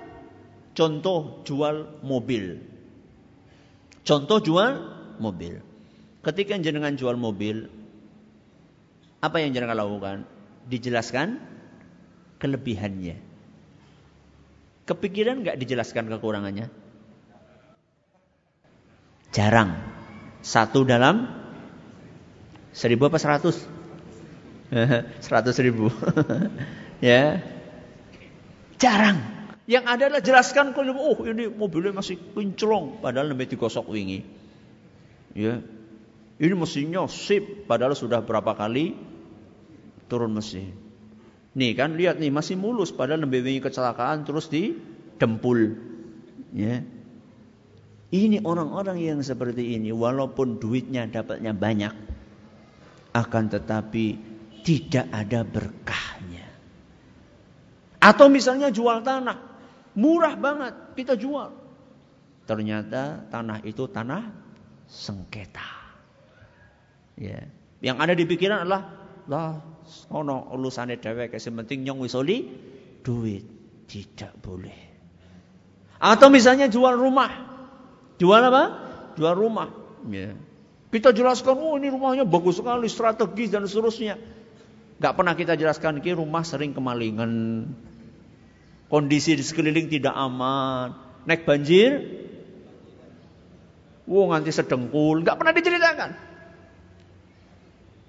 [0.80, 2.56] Contoh jual mobil.
[4.08, 4.80] Contoh jual
[5.20, 5.60] mobil.
[6.24, 7.68] Ketika jenengan jual mobil,
[9.20, 10.24] apa yang jenengan lakukan?
[10.72, 11.36] Dijelaskan
[12.40, 13.20] kelebihannya.
[14.88, 16.72] Kepikiran nggak dijelaskan kekurangannya?
[19.36, 19.76] Jarang.
[20.40, 21.28] Satu dalam
[22.72, 23.60] seribu apa seratus?
[25.28, 25.92] seratus ribu.
[27.04, 27.44] ya.
[28.80, 29.39] Jarang.
[29.70, 34.26] Yang ada adalah jelaskan kalau oh ini mobilnya masih kinclong padahal lebih digosok wingi.
[35.38, 35.62] Ya.
[36.42, 38.98] Ini mesinnya sip padahal sudah berapa kali
[40.10, 40.74] turun mesin.
[41.54, 44.74] Nih kan lihat nih masih mulus padahal lebih wingi kecelakaan terus di
[45.22, 45.78] dempul.
[46.50, 46.82] Ya.
[48.10, 51.94] Ini orang-orang yang seperti ini walaupun duitnya dapatnya banyak
[53.14, 54.06] akan tetapi
[54.66, 56.50] tidak ada berkahnya.
[58.02, 59.49] Atau misalnya jual tanah,
[60.00, 61.52] murah banget kita jual.
[62.48, 64.32] Ternyata tanah itu tanah
[64.88, 65.70] sengketa.
[67.20, 67.46] Ya.
[67.84, 68.84] Yang ada di pikiran adalah
[69.30, 69.62] lah
[70.10, 72.16] ono ulusane dhewek sing penting nyong wis
[73.04, 73.44] duit.
[73.90, 74.82] Tidak boleh.
[76.00, 77.32] Atau misalnya jual rumah.
[78.22, 78.64] Jual apa?
[79.18, 79.70] Jual rumah.
[80.08, 80.38] Ya.
[80.90, 84.18] Kita jelaskan, oh ini rumahnya bagus sekali, strategis dan seterusnya.
[84.98, 87.66] Gak pernah kita jelaskan, ini rumah sering kemalingan.
[88.90, 90.98] Kondisi di sekeliling tidak aman.
[91.30, 92.02] Naik banjir.
[94.10, 95.22] Wow, nganti sedengkul.
[95.22, 96.10] Gak pernah diceritakan.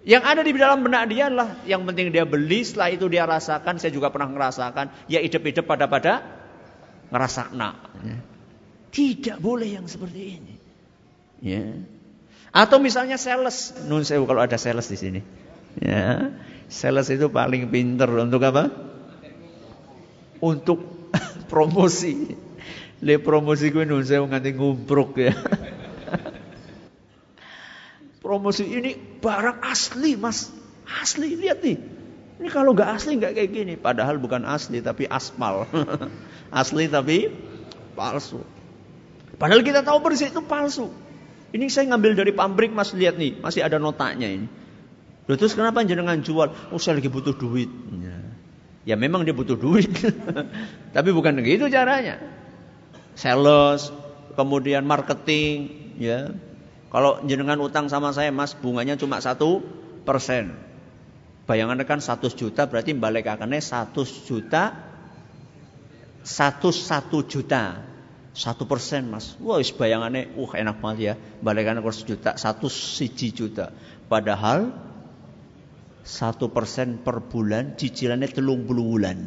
[0.00, 3.76] Yang ada di dalam benak dia adalah yang penting dia beli, setelah itu dia rasakan,
[3.76, 6.24] saya juga pernah merasakan, ya hidup-hidup pada-pada
[7.12, 7.68] ngerasakna.
[8.00, 8.18] Ya.
[8.90, 10.54] Tidak boleh yang seperti ini.
[11.44, 11.84] Ya.
[12.48, 15.20] Atau misalnya sales, nun sewu kalau ada sales di sini.
[15.76, 16.32] Ya.
[16.72, 18.89] Sales itu paling pinter untuk apa?
[20.40, 20.80] Untuk
[21.52, 22.36] promosi.
[23.00, 25.32] Le promosi gue nun sewu nganti ngumpruk ya.
[28.24, 30.52] promosi ini barang asli mas.
[30.90, 31.78] Asli, lihat nih.
[32.40, 33.74] Ini kalau nggak asli nggak kayak gini.
[33.76, 35.68] Padahal bukan asli tapi aspal.
[36.60, 37.28] asli tapi
[37.92, 38.40] palsu.
[39.36, 40.88] Padahal kita tahu persis itu palsu.
[41.50, 44.46] Ini saya ngambil dari pabrik mas lihat nih, masih ada notanya ini.
[45.26, 46.54] Loh, terus kenapa jenengan jual?
[46.70, 47.70] Oh saya lagi butuh duit.
[48.88, 49.92] Ya, memang dia butuh duit.
[50.96, 52.16] Tapi bukan begitu caranya.
[53.12, 53.92] Sales,
[54.38, 55.68] kemudian marketing,
[56.00, 56.32] ya
[56.90, 59.62] kalau jenengan utang sama saya mas bunganya cuma satu
[60.02, 60.58] persen.
[61.46, 64.74] Bayangan kan satu juta berarti balik akannya satu juta
[66.22, 67.86] satu satu juta
[68.34, 69.38] satu persen mas.
[69.38, 73.70] Wah is bayangannya uh enak banget ya balikannya kurang juta satu siji juta.
[74.10, 74.74] Padahal
[76.04, 79.18] satu persen per bulan cicilannya telung puluh bulan.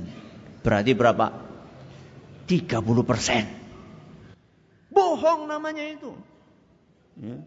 [0.63, 1.27] Berarti berapa?
[2.47, 3.43] 30 persen.
[4.91, 6.11] Bohong namanya itu.
[7.17, 7.39] Ya.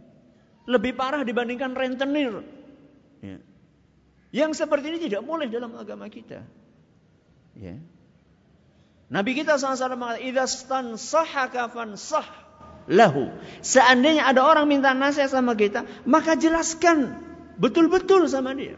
[0.67, 2.43] Lebih parah dibandingkan rentenir.
[3.23, 3.39] Ya.
[4.35, 6.43] Yang seperti ini tidak boleh dalam agama kita.
[7.57, 7.77] Ya.
[9.07, 10.45] Nabi kita SAW mengatakan, "Idza
[10.99, 12.29] sahaka sah
[12.91, 13.31] lahu."
[13.63, 17.15] Seandainya ada orang minta nasihat sama kita, maka jelaskan
[17.55, 18.75] betul-betul sama dia.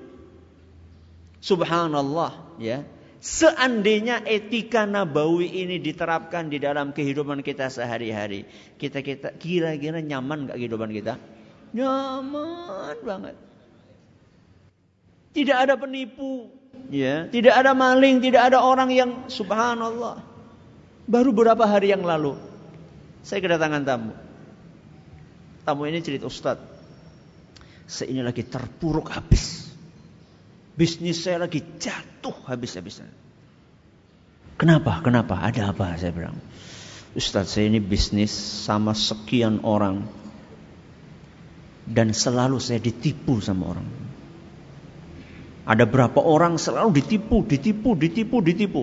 [1.39, 2.83] Subhanallah, ya.
[3.19, 8.47] Seandainya etika nabawi ini diterapkan di dalam kehidupan kita sehari-hari,
[8.79, 11.19] kita kita kira-kira nyaman gak kehidupan kita?
[11.75, 13.35] Nyaman banget.
[15.35, 16.47] Tidak ada penipu,
[16.91, 20.23] ya, tidak ada maling, tidak ada orang yang subhanallah.
[21.11, 22.39] Baru beberapa hari yang lalu
[23.27, 24.15] saya kedatangan tamu.
[25.67, 26.65] Tamu ini cerita Ustadz.
[27.89, 29.58] Saya ini lagi terpuruk habis.
[30.79, 33.11] Bisnis saya lagi jatuh habis-habisan.
[34.55, 35.03] Kenapa?
[35.03, 35.43] Kenapa?
[35.43, 35.99] Ada apa?
[35.99, 36.39] Saya bilang.
[37.19, 40.07] Ustadz saya ini bisnis sama sekian orang
[41.83, 43.89] dan selalu saya ditipu sama orang.
[45.67, 48.83] Ada berapa orang selalu ditipu, ditipu, ditipu, ditipu.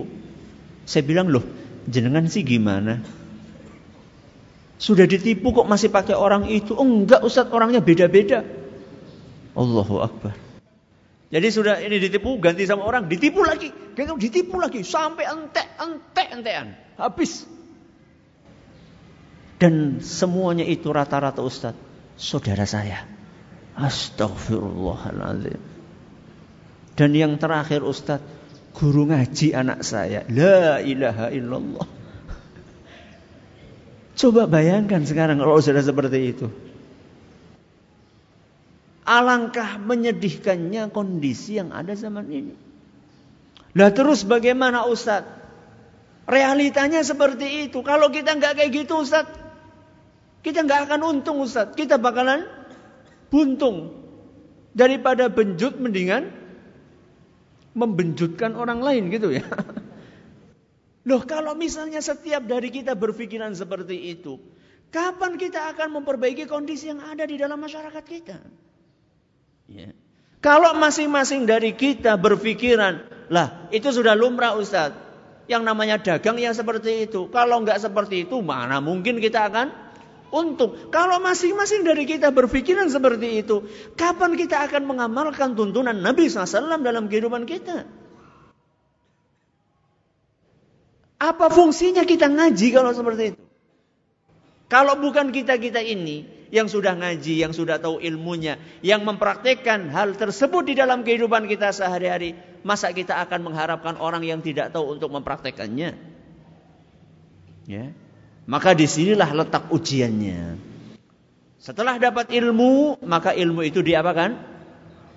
[0.84, 1.42] Saya bilang loh,
[1.88, 3.00] jenengan sih gimana?
[4.76, 6.76] Sudah ditipu kok masih pakai orang itu?
[6.76, 8.44] Oh enggak Ustaz, orangnya beda-beda.
[9.56, 10.36] Allahu Akbar.
[11.26, 13.74] Jadi sudah ini ditipu, ganti sama orang, ditipu lagi.
[13.98, 16.78] Gitu ditipu lagi sampai entek, entek, entekan.
[16.94, 17.42] Habis.
[19.58, 21.82] Dan semuanya itu rata-rata Ustadz.
[22.14, 23.02] Saudara saya.
[23.74, 25.60] Astagfirullahaladzim.
[26.94, 28.36] Dan yang terakhir Ustadz.
[28.76, 30.22] Guru ngaji anak saya.
[30.28, 31.88] La ilaha illallah.
[34.16, 36.48] Coba bayangkan sekarang kalau sudah seperti itu.
[39.06, 42.54] Alangkah menyedihkannya kondisi yang ada zaman ini.
[43.78, 45.46] Lah terus bagaimana Ustadz?
[46.26, 47.86] Realitanya seperti itu.
[47.86, 49.30] Kalau kita nggak kayak gitu Ustadz,
[50.42, 51.78] kita nggak akan untung Ustadz.
[51.78, 52.50] Kita bakalan
[53.30, 53.94] buntung.
[54.76, 56.28] Daripada benjut mendingan
[57.76, 59.44] membenjutkan orang lain gitu ya.
[61.08, 64.40] Loh kalau misalnya setiap dari kita berpikiran seperti itu,
[64.90, 68.42] kapan kita akan memperbaiki kondisi yang ada di dalam masyarakat kita?
[69.66, 69.90] Ya.
[70.42, 73.02] Kalau masing-masing dari kita berpikiran,
[73.32, 75.04] lah itu sudah lumrah Ustadz.
[75.46, 77.30] Yang namanya dagang yang seperti itu.
[77.30, 79.70] Kalau nggak seperti itu, mana mungkin kita akan
[80.34, 80.74] untung.
[80.90, 83.62] Kalau masing-masing dari kita berpikiran seperti itu,
[83.94, 87.86] kapan kita akan mengamalkan tuntunan Nabi SAW dalam kehidupan kita?
[91.16, 93.42] Apa fungsinya kita ngaji kalau seperti itu?
[94.66, 100.62] Kalau bukan kita-kita ini yang sudah ngaji, yang sudah tahu ilmunya, yang mempraktekkan hal tersebut
[100.66, 105.98] di dalam kehidupan kita sehari-hari, masa kita akan mengharapkan orang yang tidak tahu untuk mempraktekannya?
[107.66, 107.86] Ya.
[108.46, 110.58] Maka di sinilah letak ujiannya.
[111.58, 114.38] Setelah dapat ilmu, maka ilmu itu diapakan?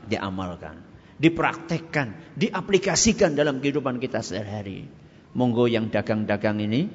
[0.09, 0.81] Diamalkan,
[1.21, 4.89] dipraktekkan, diaplikasikan dalam kehidupan kita sehari-hari.
[5.37, 6.89] Monggo yang dagang-dagang ini,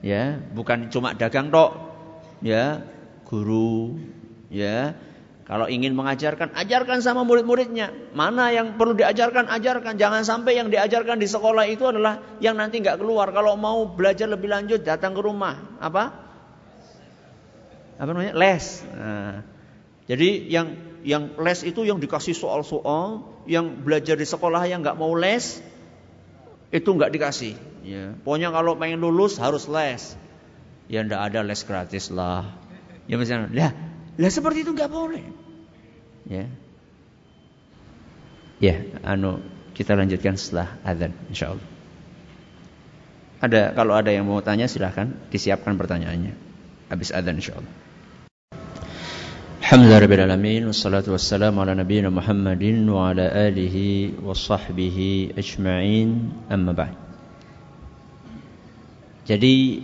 [0.00, 1.76] ya, bukan cuma dagang tok,
[2.40, 2.95] ya
[3.26, 3.98] guru
[4.48, 4.94] ya.
[5.46, 7.94] Kalau ingin mengajarkan ajarkan sama murid-muridnya.
[8.18, 9.94] Mana yang perlu diajarkan ajarkan.
[9.94, 13.30] Jangan sampai yang diajarkan di sekolah itu adalah yang nanti nggak keluar.
[13.30, 15.78] Kalau mau belajar lebih lanjut datang ke rumah.
[15.78, 16.10] Apa?
[17.94, 18.34] Apa namanya?
[18.34, 18.82] Les.
[18.90, 19.46] Nah,
[20.10, 20.66] jadi yang
[21.06, 25.62] yang les itu yang dikasih soal-soal yang belajar di sekolah yang nggak mau les
[26.74, 27.54] itu nggak dikasih.
[27.86, 28.18] Ya.
[28.26, 30.18] Pokoknya kalau pengen lulus harus les.
[30.90, 32.65] Ya ndak ada les gratis lah.
[33.06, 33.70] Ya misalnya, lah,
[34.18, 35.22] lah seperti itu nggak boleh.
[36.26, 36.50] Ya.
[38.58, 39.44] Ya, anu
[39.76, 41.68] kita lanjutkan setelah azan insyaallah.
[43.36, 46.32] Ada kalau ada yang mau tanya silahkan disiapkan pertanyaannya.
[46.88, 47.74] Habis azan insyaallah.
[49.66, 56.70] Alhamdulillah rabbil alamin wassalatu wassalamu ala nabiyyina Muhammadin wa ala alihi wa sahbihi ajma'in amma
[56.70, 56.94] ba'd.
[59.26, 59.82] Jadi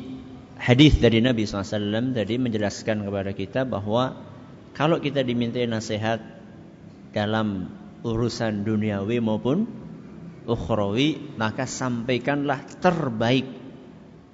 [0.62, 4.14] hadis dari Nabi SAW tadi menjelaskan kepada kita bahwa
[4.78, 6.22] kalau kita dimintai nasihat
[7.10, 7.66] dalam
[8.06, 9.66] urusan duniawi maupun
[10.46, 13.46] ukhrawi maka sampaikanlah terbaik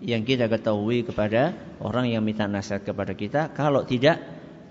[0.05, 3.51] yang kita ketahui kepada orang yang minta nasihat kepada kita.
[3.51, 4.23] Kalau tidak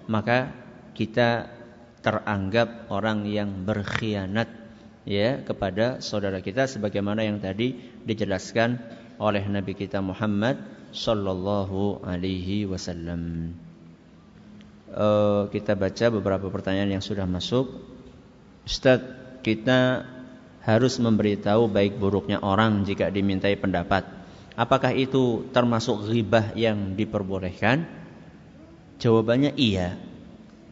[0.07, 0.55] maka
[0.95, 1.51] kita
[1.99, 4.47] teranggap orang yang berkhianat
[5.03, 7.75] ya kepada saudara kita sebagaimana yang tadi
[8.07, 8.79] dijelaskan
[9.19, 13.53] oleh Nabi kita Muhammad Sallallahu Alaihi Wasallam.
[14.87, 17.67] Uh, kita baca beberapa pertanyaan yang sudah masuk.
[18.63, 19.03] Ustaz,
[19.43, 20.07] kita
[20.67, 24.03] harus memberitahu baik buruknya orang jika dimintai pendapat.
[24.57, 27.87] Apakah itu termasuk ghibah yang diperbolehkan?
[28.99, 29.95] Jawabannya iya.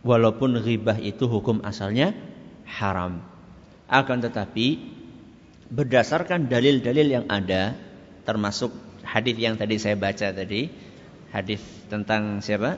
[0.01, 2.12] Walaupun ghibah itu hukum asalnya
[2.65, 3.21] haram.
[3.86, 4.82] Akan tetapi
[5.69, 7.78] berdasarkan dalil-dalil yang ada
[8.25, 8.73] termasuk
[9.15, 10.67] hadis yang tadi saya baca tadi,
[11.32, 12.75] hadis tentang siapa?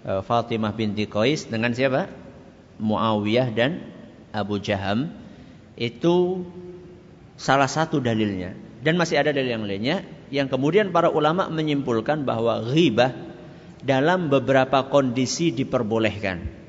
[0.00, 2.08] E, Fatimah binti Qais dengan siapa?
[2.80, 3.84] Muawiyah dan
[4.32, 5.12] Abu Jaham
[5.76, 6.48] itu
[7.36, 10.02] salah satu dalilnya dan masih ada dalil yang lainnya
[10.32, 13.12] yang kemudian para ulama menyimpulkan bahwa ghibah
[13.84, 16.64] dalam beberapa kondisi diperbolehkan.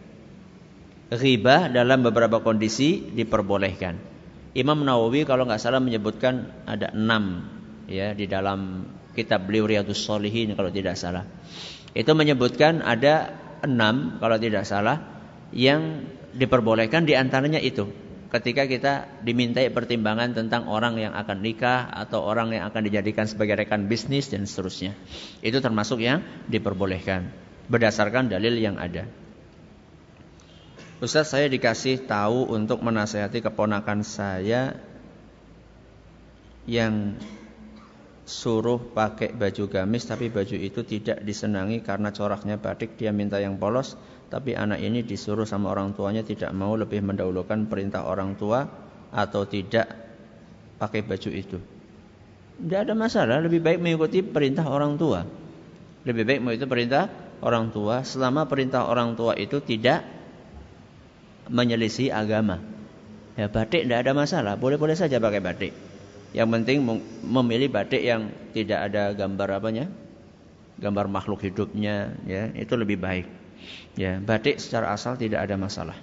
[1.15, 3.97] Ghibah dalam beberapa kondisi diperbolehkan.
[4.51, 7.54] Imam Nawawi kalau nggak salah menyebutkan ada enam
[7.85, 11.23] ya di dalam kitab beliau Riyadus Solihin kalau tidak salah.
[11.95, 13.31] Itu menyebutkan ada
[13.63, 14.99] enam kalau tidak salah
[15.55, 16.03] yang
[16.35, 17.87] diperbolehkan di antaranya itu
[18.35, 23.55] ketika kita dimintai pertimbangan tentang orang yang akan nikah atau orang yang akan dijadikan sebagai
[23.55, 24.91] rekan bisnis dan seterusnya.
[25.39, 26.19] Itu termasuk yang
[26.51, 27.31] diperbolehkan
[27.71, 29.07] berdasarkan dalil yang ada.
[30.99, 34.79] Ustaz saya dikasih tahu untuk menasehati keponakan saya
[36.65, 37.15] yang
[38.25, 43.61] suruh pakai baju gamis tapi baju itu tidak disenangi karena coraknya batik dia minta yang
[43.61, 43.93] polos
[44.33, 48.65] tapi anak ini disuruh sama orang tuanya tidak mau lebih mendahulukan perintah orang tua
[49.13, 49.85] atau tidak
[50.81, 51.57] pakai baju itu.
[52.55, 55.23] Tidak ada masalah, lebih baik mengikuti perintah orang tua.
[56.07, 57.03] Lebih baik mengikuti perintah
[57.43, 60.01] orang tua selama perintah orang tua itu tidak
[61.51, 62.57] menyelisih agama.
[63.35, 65.71] Ya batik tidak ada masalah, boleh-boleh saja pakai batik.
[66.35, 66.77] Yang penting
[67.23, 69.87] memilih batik yang tidak ada gambar apanya,
[70.75, 73.23] gambar makhluk hidupnya, ya itu lebih baik.
[73.95, 75.95] Ya batik secara asal tidak ada masalah.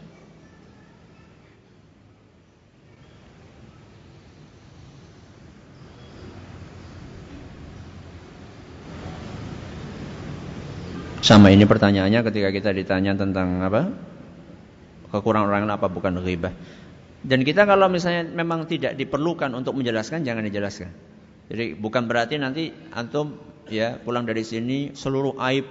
[11.20, 13.92] Sama ini pertanyaannya ketika kita ditanya tentang apa?
[15.12, 16.56] Kekurangan orang apa bukan ghibah.
[17.22, 20.90] Dan kita kalau misalnya memang tidak diperlukan untuk menjelaskan jangan dijelaskan.
[21.46, 23.38] Jadi bukan berarti nanti antum
[23.70, 25.66] ya pulang dari sini seluruh aib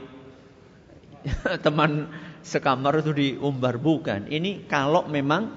[1.66, 2.08] teman
[2.42, 4.32] sekamar itu diumbar bukan.
[4.32, 5.52] Ini kalau memang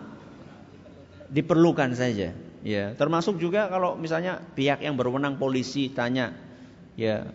[1.30, 2.34] diperlukan saja.
[2.64, 6.32] Ya, termasuk juga kalau misalnya pihak yang berwenang polisi tanya,
[6.97, 7.28] ya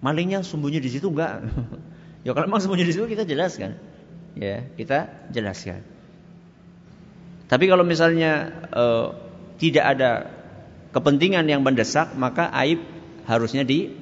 [0.00, 1.44] malingnya sembunyi di situ enggak?
[2.24, 3.76] ya kalau memang sembunyi di situ kita jelaskan.
[4.36, 5.84] Ya, kita jelaskan.
[7.46, 9.14] Tapi kalau misalnya uh,
[9.56, 10.10] tidak ada
[10.90, 12.82] kepentingan yang mendesak, maka aib
[13.28, 13.94] harusnya di,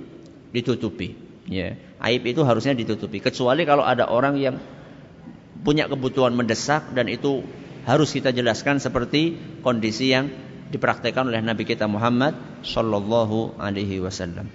[0.54, 1.16] ditutupi.
[1.44, 3.20] Ya, aib itu harusnya ditutupi.
[3.20, 4.56] Kecuali kalau ada orang yang
[5.60, 7.44] punya kebutuhan mendesak dan itu
[7.84, 10.32] harus kita jelaskan seperti kondisi yang
[10.72, 14.48] dipraktekkan oleh Nabi kita Muhammad Shallallahu Alaihi Wasallam.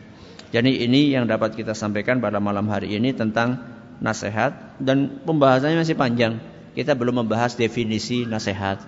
[0.50, 3.62] Jadi ini yang dapat kita sampaikan pada malam hari ini tentang
[4.02, 6.42] nasihat dan pembahasannya masih panjang.
[6.80, 8.80] Kita belum membahas definisi nasihat.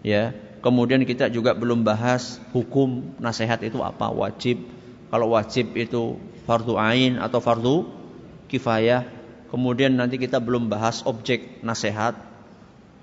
[0.00, 0.32] Ya.
[0.64, 4.64] Kemudian kita juga belum bahas hukum nasihat itu apa, wajib.
[5.12, 6.16] Kalau wajib itu
[6.48, 7.84] fardu ain atau fardu
[8.48, 9.04] kifayah.
[9.52, 12.16] Kemudian nanti kita belum bahas objek nasihat.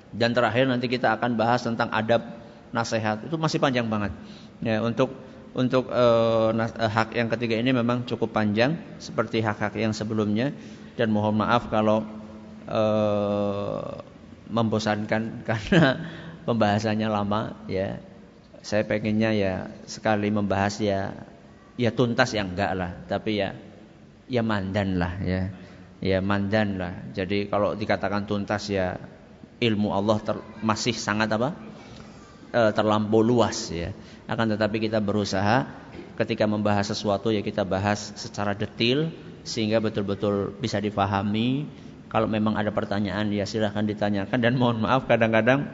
[0.10, 2.26] Dan terakhir nanti kita akan bahas tentang adab
[2.74, 3.22] nasihat.
[3.30, 4.10] Itu masih panjang banget.
[4.66, 5.14] Ya, untuk
[5.54, 10.52] untuk uh, hak yang ketiga ini memang cukup panjang seperti hak-hak yang sebelumnya
[10.98, 12.04] dan mohon maaf kalau
[12.68, 14.15] uh,
[14.50, 15.84] membosankan karena
[16.44, 18.00] pembahasannya lama ya.
[18.66, 19.54] Saya pengennya ya
[19.86, 21.14] sekali membahas ya
[21.78, 23.54] ya tuntas ya enggak lah, tapi ya
[24.26, 25.54] ya mandan lah ya.
[26.02, 26.94] Ya mandan lah.
[27.14, 28.98] Jadi kalau dikatakan tuntas ya
[29.62, 31.54] ilmu Allah ter, masih sangat apa?
[32.50, 33.94] E, terlampau luas ya
[34.26, 35.70] akan tetapi kita berusaha
[36.18, 39.14] ketika membahas sesuatu ya kita bahas secara detail
[39.46, 41.70] sehingga betul-betul bisa difahami.
[42.10, 45.68] Kalau memang ada pertanyaan ya silahkan ditanyakan dan mohon maaf kadang-kadang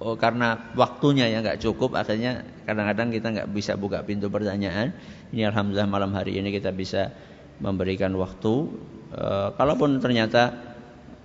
[0.00, 4.94] oh, karena waktunya ya nggak cukup akhirnya kadang-kadang kita nggak bisa buka pintu pertanyaan.
[5.30, 7.12] Ini alhamdulillah malam hari ini kita bisa
[7.60, 8.66] memberikan waktu.
[9.12, 10.69] E, kalaupun ternyata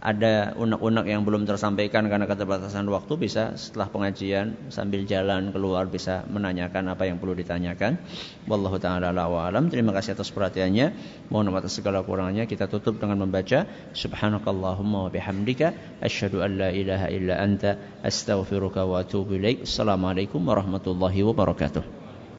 [0.06, 6.22] ada unek-unek yang belum tersampaikan karena keterbatasan waktu bisa setelah pengajian sambil jalan keluar bisa
[6.30, 7.98] menanyakan apa yang perlu ditanyakan.
[8.46, 9.74] Wallahu taala wa alam.
[9.74, 10.94] Terima kasih atas perhatiannya.
[11.34, 12.46] Mohon maaf atas segala kurangnya.
[12.46, 13.66] Kita tutup dengan membaca
[13.98, 19.66] subhanakallahumma wa bihamdika asyhadu an la ilaha illa anta astaghfiruka wa atubu ilaik.
[19.66, 22.05] Assalamualaikum warahmatullahi wabarakatuh.